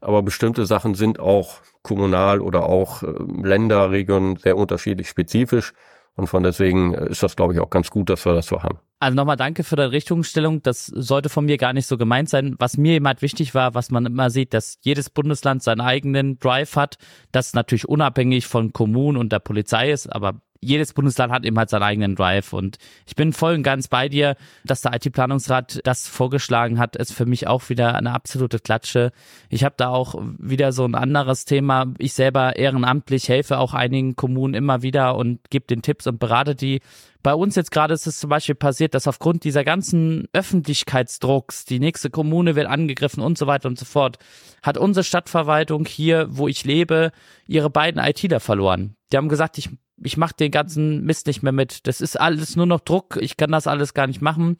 [0.00, 3.06] Aber bestimmte Sachen sind auch kommunal oder auch äh,
[3.42, 5.72] Länderregionen sehr unterschiedlich spezifisch.
[6.16, 8.78] Und von deswegen ist das, glaube ich, auch ganz gut, dass wir das so haben.
[8.98, 10.62] Also nochmal danke für deine Richtungsstellung.
[10.62, 12.56] Das sollte von mir gar nicht so gemeint sein.
[12.58, 16.38] Was mir immer halt wichtig war, was man immer sieht, dass jedes Bundesland seinen eigenen
[16.38, 16.96] Drive hat,
[17.32, 21.70] das natürlich unabhängig von Kommunen und der Polizei ist, aber jedes Bundesland hat eben halt
[21.70, 26.08] seinen eigenen Drive und ich bin voll und ganz bei dir, dass der IT-Planungsrat das
[26.08, 29.12] vorgeschlagen hat, ist für mich auch wieder eine absolute Klatsche.
[29.48, 31.86] Ich habe da auch wieder so ein anderes Thema.
[31.98, 36.54] Ich selber ehrenamtlich helfe auch einigen Kommunen immer wieder und gebe den Tipps und berate
[36.54, 36.80] die.
[37.22, 41.80] Bei uns jetzt gerade ist es zum Beispiel passiert, dass aufgrund dieser ganzen Öffentlichkeitsdrucks, die
[41.80, 44.18] nächste Kommune wird angegriffen und so weiter und so fort,
[44.62, 47.10] hat unsere Stadtverwaltung hier, wo ich lebe,
[47.46, 48.95] ihre beiden ITler verloren.
[49.12, 49.70] Die haben gesagt, ich
[50.02, 51.86] ich mache den ganzen Mist nicht mehr mit.
[51.86, 53.16] Das ist alles nur noch Druck.
[53.20, 54.58] Ich kann das alles gar nicht machen.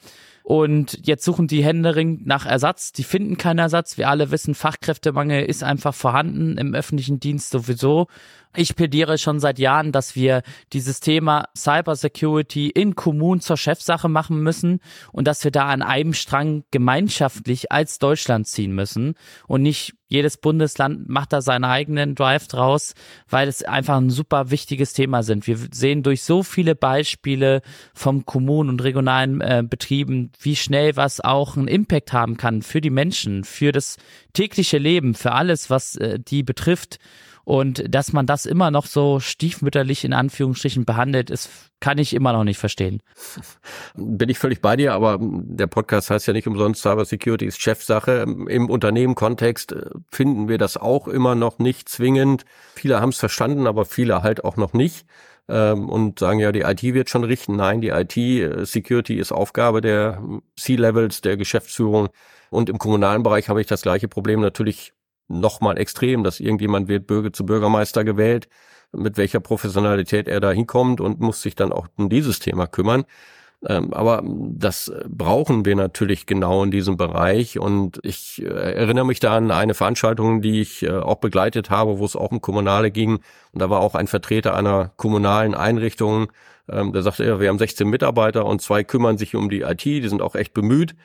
[0.48, 2.92] Und jetzt suchen die Händering nach Ersatz.
[2.92, 3.98] Die finden keinen Ersatz.
[3.98, 8.06] Wir alle wissen, Fachkräftemangel ist einfach vorhanden im öffentlichen Dienst sowieso.
[8.54, 14.40] Ich plädiere schon seit Jahren, dass wir dieses Thema Cybersecurity in Kommunen zur Chefsache machen
[14.40, 14.80] müssen
[15.12, 19.14] und dass wir da an einem Strang gemeinschaftlich als Deutschland ziehen müssen
[19.46, 22.94] und nicht jedes Bundesland macht da seinen eigenen Drive draus,
[23.28, 25.46] weil es einfach ein super wichtiges Thema sind.
[25.48, 27.60] Wir sehen durch so viele Beispiele
[27.92, 32.80] vom Kommunen und regionalen äh, Betrieben, wie schnell was auch einen Impact haben kann für
[32.80, 33.96] die Menschen, für das
[34.32, 36.98] tägliche Leben, für alles, was äh, die betrifft.
[37.44, 42.32] Und dass man das immer noch so stiefmütterlich in Anführungsstrichen behandelt, ist, kann ich immer
[42.32, 43.00] noch nicht verstehen.
[43.94, 47.62] Bin ich völlig bei dir, aber der Podcast heißt ja nicht umsonst Cyber Security ist
[47.62, 48.26] Chefsache.
[48.48, 52.44] Im Unternehmenkontext äh, finden wir das auch immer noch nicht zwingend.
[52.74, 55.06] Viele haben es verstanden, aber viele halt auch noch nicht
[55.48, 57.56] ähm, und sagen ja, die IT wird schon richten.
[57.56, 60.22] Nein, die IT-Security ist Aufgabe der
[60.56, 62.08] C-Levels, der Geschäftsführung.
[62.50, 64.92] Und im kommunalen Bereich habe ich das gleiche Problem natürlich
[65.28, 68.48] nochmal extrem, dass irgendjemand wird Bürger zu Bürgermeister gewählt,
[68.92, 73.04] mit welcher Professionalität er da hinkommt und muss sich dann auch um dieses Thema kümmern.
[73.64, 77.58] Ähm, aber das brauchen wir natürlich genau in diesem Bereich.
[77.58, 81.98] Und ich äh, erinnere mich da an eine Veranstaltung, die ich äh, auch begleitet habe,
[81.98, 83.20] wo es auch um Kommunale ging.
[83.52, 86.28] Und da war auch ein Vertreter einer kommunalen Einrichtung
[86.68, 89.84] Ähm, der sagte, ja, wir haben 16 Mitarbeiter und zwei kümmern sich um die IT,
[89.84, 90.96] die sind auch echt bemüht.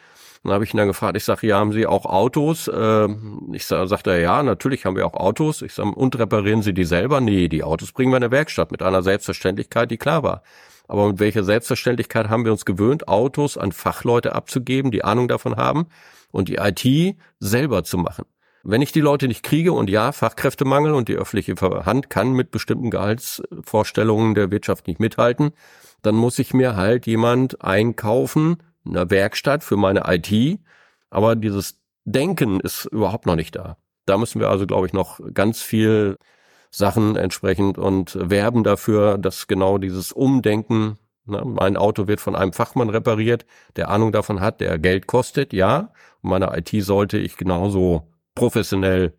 [0.44, 2.70] Dann habe ich ihn dann gefragt, ich sage, ja, haben Sie auch Autos?
[2.74, 5.62] Ähm, ich sag, sagt er, ja, natürlich haben wir auch Autos.
[5.62, 7.22] Ich sage, und reparieren Sie die selber?
[7.22, 10.42] Nee, die Autos bringen wir in der Werkstatt mit einer Selbstverständlichkeit, die klar war.
[10.92, 15.56] Aber mit welcher Selbstverständlichkeit haben wir uns gewöhnt, Autos an Fachleute abzugeben, die Ahnung davon
[15.56, 15.88] haben
[16.32, 18.26] und die IT selber zu machen?
[18.64, 22.52] Wenn ich die Leute nicht kriege und ja, Fachkräftemangel und die öffentliche Hand kann mit
[22.52, 25.52] bestimmten Gehaltsvorstellungen der Wirtschaft nicht mithalten,
[26.02, 30.60] dann muss ich mir halt jemand einkaufen, einer Werkstatt für meine IT,
[31.10, 33.78] aber dieses Denken ist überhaupt noch nicht da.
[34.06, 36.18] Da müssen wir also, glaube ich, noch ganz viel
[36.72, 42.54] Sachen entsprechend und werben dafür, dass genau dieses Umdenken, ne, mein Auto wird von einem
[42.54, 47.36] Fachmann repariert, der Ahnung davon hat, der Geld kostet, ja, und meine IT sollte ich
[47.36, 49.14] genauso professionell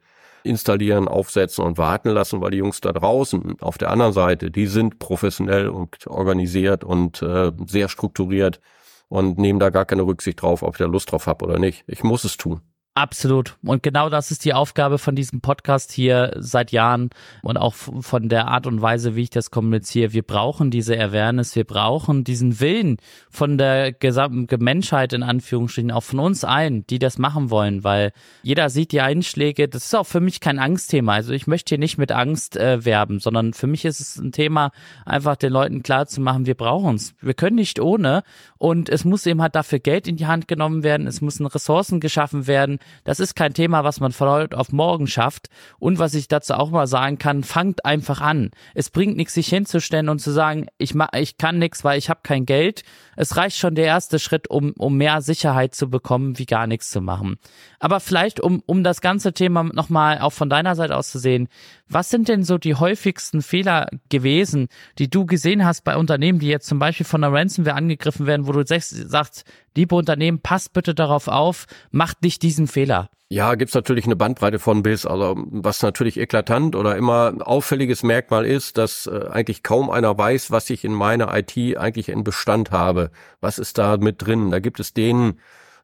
[0.45, 4.67] installieren, aufsetzen und warten lassen, weil die Jungs da draußen auf der anderen Seite, die
[4.67, 8.61] sind professionell und organisiert und äh, sehr strukturiert
[9.09, 11.85] und nehmen da gar keine Rücksicht drauf, ob ich da Lust drauf habe oder nicht.
[11.87, 12.63] Ich muss es tun.
[12.95, 13.57] Absolut.
[13.63, 17.09] Und genau das ist die Aufgabe von diesem Podcast hier seit Jahren
[17.41, 20.13] und auch von der Art und Weise, wie ich das kommuniziere.
[20.13, 22.99] Wir brauchen diese Awareness, wir brauchen diesen Willen
[23.31, 28.13] von der gesamten Menschheit in Anführungsstrichen, auch von uns allen, die das machen wollen, weil
[28.43, 29.69] jeder sieht die Einschläge.
[29.69, 31.15] Das ist auch für mich kein Angstthema.
[31.15, 34.33] Also ich möchte hier nicht mit Angst äh, werben, sondern für mich ist es ein
[34.33, 34.71] Thema,
[35.07, 37.15] einfach den Leuten klar zu machen, wir brauchen es.
[37.23, 38.23] Wir können nicht ohne
[38.59, 41.99] und es muss eben halt dafür Geld in die Hand genommen werden, es müssen Ressourcen
[41.99, 45.49] geschaffen werden das ist kein Thema, was man von heute auf morgen schafft.
[45.79, 48.51] Und was ich dazu auch mal sagen kann, fangt einfach an.
[48.75, 52.11] Es bringt nichts, sich hinzustellen und zu sagen, ich, mach, ich kann nichts, weil ich
[52.11, 52.83] habe kein Geld.
[53.17, 56.91] Es reicht schon der erste Schritt, um, um mehr Sicherheit zu bekommen, wie gar nichts
[56.91, 57.37] zu machen.
[57.79, 61.49] Aber vielleicht, um, um das ganze Thema nochmal auch von deiner Seite aus zu sehen,
[61.89, 64.69] was sind denn so die häufigsten Fehler gewesen,
[64.99, 68.47] die du gesehen hast bei Unternehmen, die jetzt zum Beispiel von einer Ransomware angegriffen werden,
[68.47, 69.45] wo du sagst,
[69.77, 73.11] liebe Unternehmen, passt bitte darauf auf, macht nicht diesen Fehler?
[73.33, 75.07] Ja, gibt's natürlich eine Bandbreite von bis.
[75.07, 80.51] Also was natürlich eklatant oder immer auffälliges Merkmal ist, dass äh, eigentlich kaum einer weiß,
[80.51, 83.11] was ich in meiner IT eigentlich in Bestand habe.
[83.41, 84.51] Was ist da mit drin?
[84.51, 85.39] Da gibt es den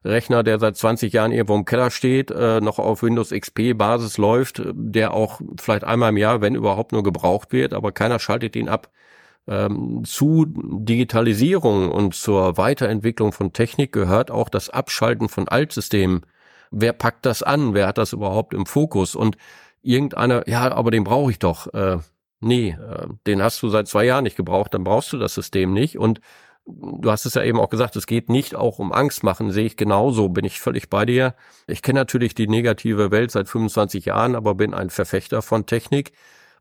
[0.05, 4.17] Rechner, der seit 20 Jahren irgendwo im Keller steht, äh, noch auf Windows XP Basis
[4.19, 8.55] läuft, der auch vielleicht einmal im Jahr, wenn überhaupt nur gebraucht wird, aber keiner schaltet
[8.55, 8.91] ihn ab.
[9.47, 16.21] Ähm, zu Digitalisierung und zur Weiterentwicklung von Technik gehört auch das Abschalten von Altsystemen.
[16.71, 17.73] Wer packt das an?
[17.73, 19.15] Wer hat das überhaupt im Fokus?
[19.15, 19.37] Und
[19.81, 21.73] irgendeiner, ja, aber den brauche ich doch.
[21.73, 21.97] Äh,
[22.39, 25.73] nee, äh, den hast du seit zwei Jahren nicht gebraucht, dann brauchst du das System
[25.73, 25.97] nicht.
[25.97, 26.21] Und
[26.65, 29.65] du hast es ja eben auch gesagt, es geht nicht auch um Angst machen, sehe
[29.65, 31.35] ich genauso, bin ich völlig bei dir.
[31.67, 36.11] Ich kenne natürlich die negative Welt seit 25 Jahren, aber bin ein Verfechter von Technik.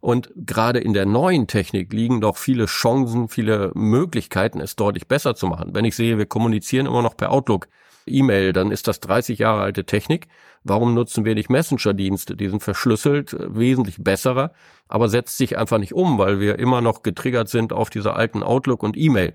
[0.01, 5.35] Und gerade in der neuen Technik liegen doch viele Chancen, viele Möglichkeiten, es deutlich besser
[5.35, 5.75] zu machen.
[5.75, 7.67] Wenn ich sehe, wir kommunizieren immer noch per Outlook,
[8.09, 10.29] E-Mail, dann ist das 30 Jahre alte Technik.
[10.65, 12.37] Warum nutzen wir nicht Messenger-Dienste?
[12.37, 14.53] Die sind verschlüsselt, wesentlich besserer,
[14.89, 18.43] aber setzt sich einfach nicht um, weil wir immer noch getriggert sind auf dieser alten
[18.43, 19.35] Outlook und E-Mail.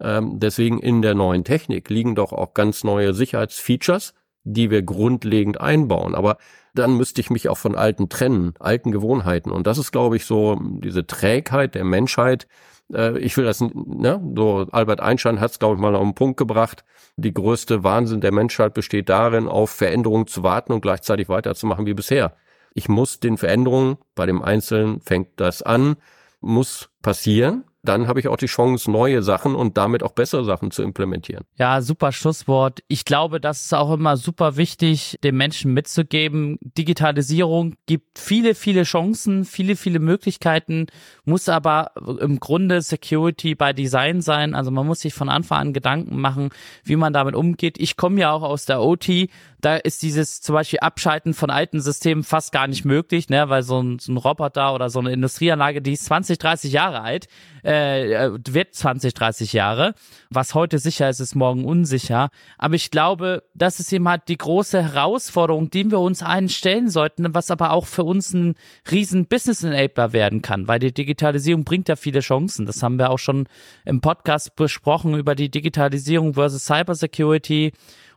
[0.00, 5.60] Ähm, deswegen in der neuen Technik liegen doch auch ganz neue Sicherheitsfeatures, die wir grundlegend
[5.60, 6.14] einbauen.
[6.14, 6.38] Aber
[6.74, 9.50] dann müsste ich mich auch von alten trennen, alten Gewohnheiten.
[9.50, 12.46] Und das ist, glaube ich, so diese Trägheit der Menschheit.
[12.92, 16.14] Äh, ich will das, ne, so Albert Einstein hat es, glaube ich, mal auf den
[16.14, 16.84] Punkt gebracht.
[17.22, 21.92] Die größte Wahnsinn der Menschheit besteht darin, auf Veränderungen zu warten und gleichzeitig weiterzumachen wie
[21.92, 22.34] bisher.
[22.72, 25.96] Ich muss den Veränderungen, bei dem Einzelnen fängt das an,
[26.40, 30.70] muss passieren dann habe ich auch die Chance, neue Sachen und damit auch bessere Sachen
[30.70, 31.44] zu implementieren.
[31.56, 32.80] Ja, super Schlusswort.
[32.88, 36.58] Ich glaube, das ist auch immer super wichtig, den Menschen mitzugeben.
[36.60, 40.86] Digitalisierung gibt viele, viele Chancen, viele, viele Möglichkeiten,
[41.24, 44.54] muss aber im Grunde Security by Design sein.
[44.54, 46.50] Also man muss sich von Anfang an Gedanken machen,
[46.84, 47.80] wie man damit umgeht.
[47.80, 49.30] Ich komme ja auch aus der OT.
[49.60, 53.48] Da ist dieses zum Beispiel Abschalten von alten Systemen fast gar nicht möglich, ne?
[53.48, 57.00] weil so ein, so ein Roboter oder so eine Industrieanlage, die ist 20, 30 Jahre
[57.00, 57.26] alt
[57.70, 59.94] äh wird 20, 30 Jahre.
[60.30, 62.30] Was heute sicher ist, ist morgen unsicher.
[62.58, 66.88] Aber ich glaube, das ist eben halt die große Herausforderung, die wir uns allen stellen
[66.88, 68.54] sollten, was aber auch für uns ein
[68.90, 72.66] riesen Business Enabler werden kann, weil die Digitalisierung bringt ja viele Chancen.
[72.66, 73.46] Das haben wir auch schon
[73.84, 77.72] im Podcast besprochen über die Digitalisierung versus Cybersecurity.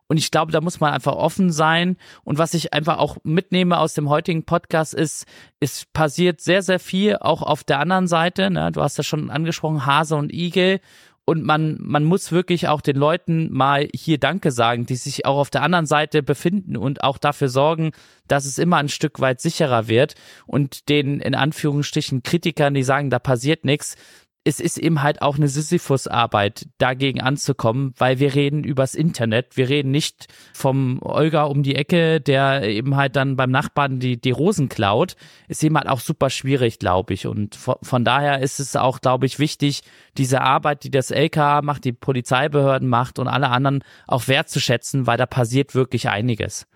[0.08, 1.98] Und ich glaube, da muss man einfach offen sein.
[2.24, 5.26] Und was ich einfach auch mitnehme aus dem heutigen Podcast ist,
[5.60, 8.50] es passiert sehr, sehr viel auch auf der anderen Seite.
[8.50, 8.72] Ne?
[8.72, 10.80] Du hast ja schon angesprochen, Hase und Igel.
[11.26, 15.38] Und man, man muss wirklich auch den Leuten mal hier Danke sagen, die sich auch
[15.38, 17.92] auf der anderen Seite befinden und auch dafür sorgen,
[18.28, 20.16] dass es immer ein Stück weit sicherer wird.
[20.48, 23.96] Und den in Anführungsstrichen Kritikern, die sagen, da passiert nichts,
[24.46, 29.56] es ist eben halt auch eine Sisyphus-Arbeit, dagegen anzukommen, weil wir reden übers Internet.
[29.56, 34.20] Wir reden nicht vom Olga um die Ecke, der eben halt dann beim Nachbarn die,
[34.20, 35.16] die Rosen klaut.
[35.48, 37.26] Ist eben halt auch super schwierig, glaube ich.
[37.26, 39.82] Und von, von daher ist es auch, glaube ich, wichtig,
[40.18, 45.18] diese Arbeit, die das LKA macht, die Polizeibehörden macht und alle anderen auch wertzuschätzen, weil
[45.18, 46.68] da passiert wirklich einiges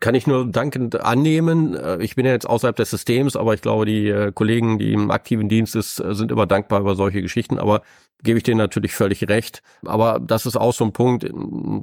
[0.00, 1.74] kann ich nur dankend annehmen.
[1.74, 4.92] Äh, ich bin ja jetzt außerhalb des Systems, aber ich glaube, die äh, Kollegen, die
[4.92, 7.58] im aktiven Dienst ist, äh, sind immer dankbar über solche Geschichten.
[7.58, 7.82] Aber
[8.22, 9.62] gebe ich denen natürlich völlig recht.
[9.84, 11.26] Aber das ist auch so ein Punkt.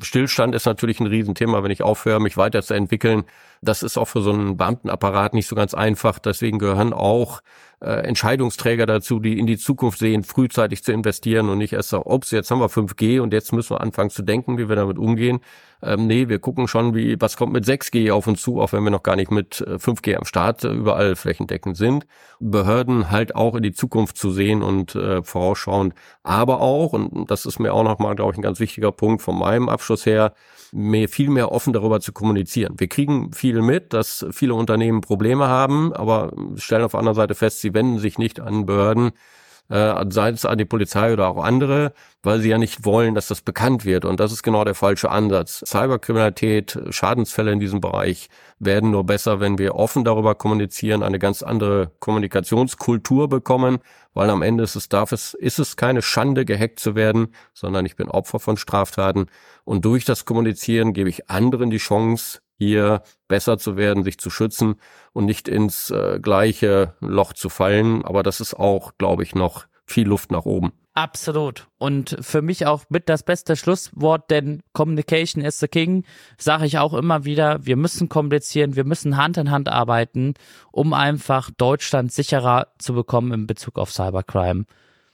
[0.03, 3.23] Stillstand ist natürlich ein Riesenthema, wenn ich aufhöre, mich weiterzuentwickeln.
[3.61, 6.17] Das ist auch für so einen Beamtenapparat nicht so ganz einfach.
[6.17, 7.41] Deswegen gehören auch
[7.81, 12.03] äh, Entscheidungsträger dazu, die in die Zukunft sehen, frühzeitig zu investieren und nicht erst sagen,
[12.05, 14.99] ups, jetzt haben wir 5G und jetzt müssen wir anfangen zu denken, wie wir damit
[14.99, 15.39] umgehen.
[15.83, 18.83] Ähm, nee, wir gucken schon, wie, was kommt mit 6G auf uns zu, auch wenn
[18.83, 22.05] wir noch gar nicht mit 5G äh, am Start äh, überall flächendeckend sind.
[22.39, 27.45] Behörden halt auch in die Zukunft zu sehen und äh, vorausschauend, aber auch, und das
[27.45, 30.33] ist mir auch nochmal, glaube ich, ein ganz wichtiger Punkt von meinem Abschluss her,
[30.71, 32.75] mehr, viel mehr offen darüber zu kommunizieren.
[32.77, 37.35] Wir kriegen viel mit, dass viele Unternehmen Probleme haben, aber stellen auf der anderen Seite
[37.35, 39.11] fest, sie wenden sich nicht an Behörden,
[39.71, 43.27] äh, sei es an die Polizei oder auch andere, weil sie ja nicht wollen, dass
[43.27, 44.03] das bekannt wird.
[44.03, 45.63] Und das ist genau der falsche Ansatz.
[45.65, 48.29] Cyberkriminalität, Schadensfälle in diesem Bereich
[48.59, 53.79] werden nur besser, wenn wir offen darüber kommunizieren, eine ganz andere Kommunikationskultur bekommen,
[54.13, 57.85] weil am Ende ist es, darf es, ist es keine Schande, gehackt zu werden, sondern
[57.85, 59.27] ich bin Opfer von Straftaten.
[59.63, 64.29] Und durch das Kommunizieren gebe ich anderen die Chance, hier besser zu werden, sich zu
[64.29, 64.75] schützen
[65.13, 68.05] und nicht ins äh, gleiche Loch zu fallen.
[68.05, 70.71] Aber das ist auch, glaube ich, noch viel Luft nach oben.
[70.93, 71.67] Absolut.
[71.79, 76.03] Und für mich auch mit das beste Schlusswort, denn Communication is the King,
[76.37, 80.35] sage ich auch immer wieder, wir müssen kommunizieren, wir müssen Hand in Hand arbeiten,
[80.71, 84.65] um einfach Deutschland sicherer zu bekommen in Bezug auf Cybercrime.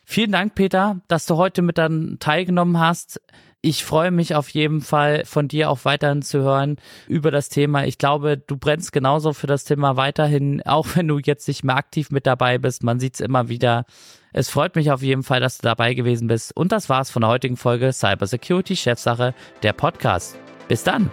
[0.10, 3.22] Vielen Dank, Peter, dass du heute mit dann teilgenommen hast.
[3.60, 6.78] Ich freue mich auf jeden Fall von dir auch weiterhin zu hören
[7.10, 7.84] über das Thema.
[7.84, 11.76] Ich glaube, du brennst genauso für das Thema weiterhin, auch wenn du jetzt nicht mehr
[11.76, 12.84] aktiv mit dabei bist.
[12.84, 13.84] Man sieht es immer wieder.
[14.32, 16.56] Es freut mich auf jeden Fall, dass du dabei gewesen bist.
[16.56, 20.38] Und das war's von der heutigen Folge Cybersecurity Chefsache, der Podcast.
[20.70, 21.10] Bis dann.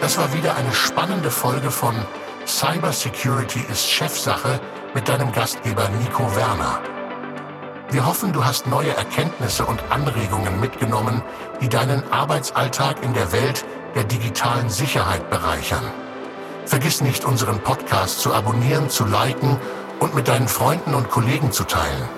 [0.00, 1.94] Das war wieder eine spannende Folge von
[2.46, 4.58] Cybersecurity ist Chefsache
[4.94, 6.93] mit deinem Gastgeber Nico Werner.
[7.94, 11.22] Wir hoffen, du hast neue Erkenntnisse und Anregungen mitgenommen,
[11.60, 15.84] die deinen Arbeitsalltag in der Welt der digitalen Sicherheit bereichern.
[16.66, 19.58] Vergiss nicht, unseren Podcast zu abonnieren, zu liken
[20.00, 22.08] und mit deinen Freunden und Kollegen zu teilen.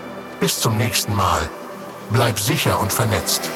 [0.40, 1.42] Bis zum nächsten Mal.
[2.08, 3.50] Bleib sicher und vernetzt.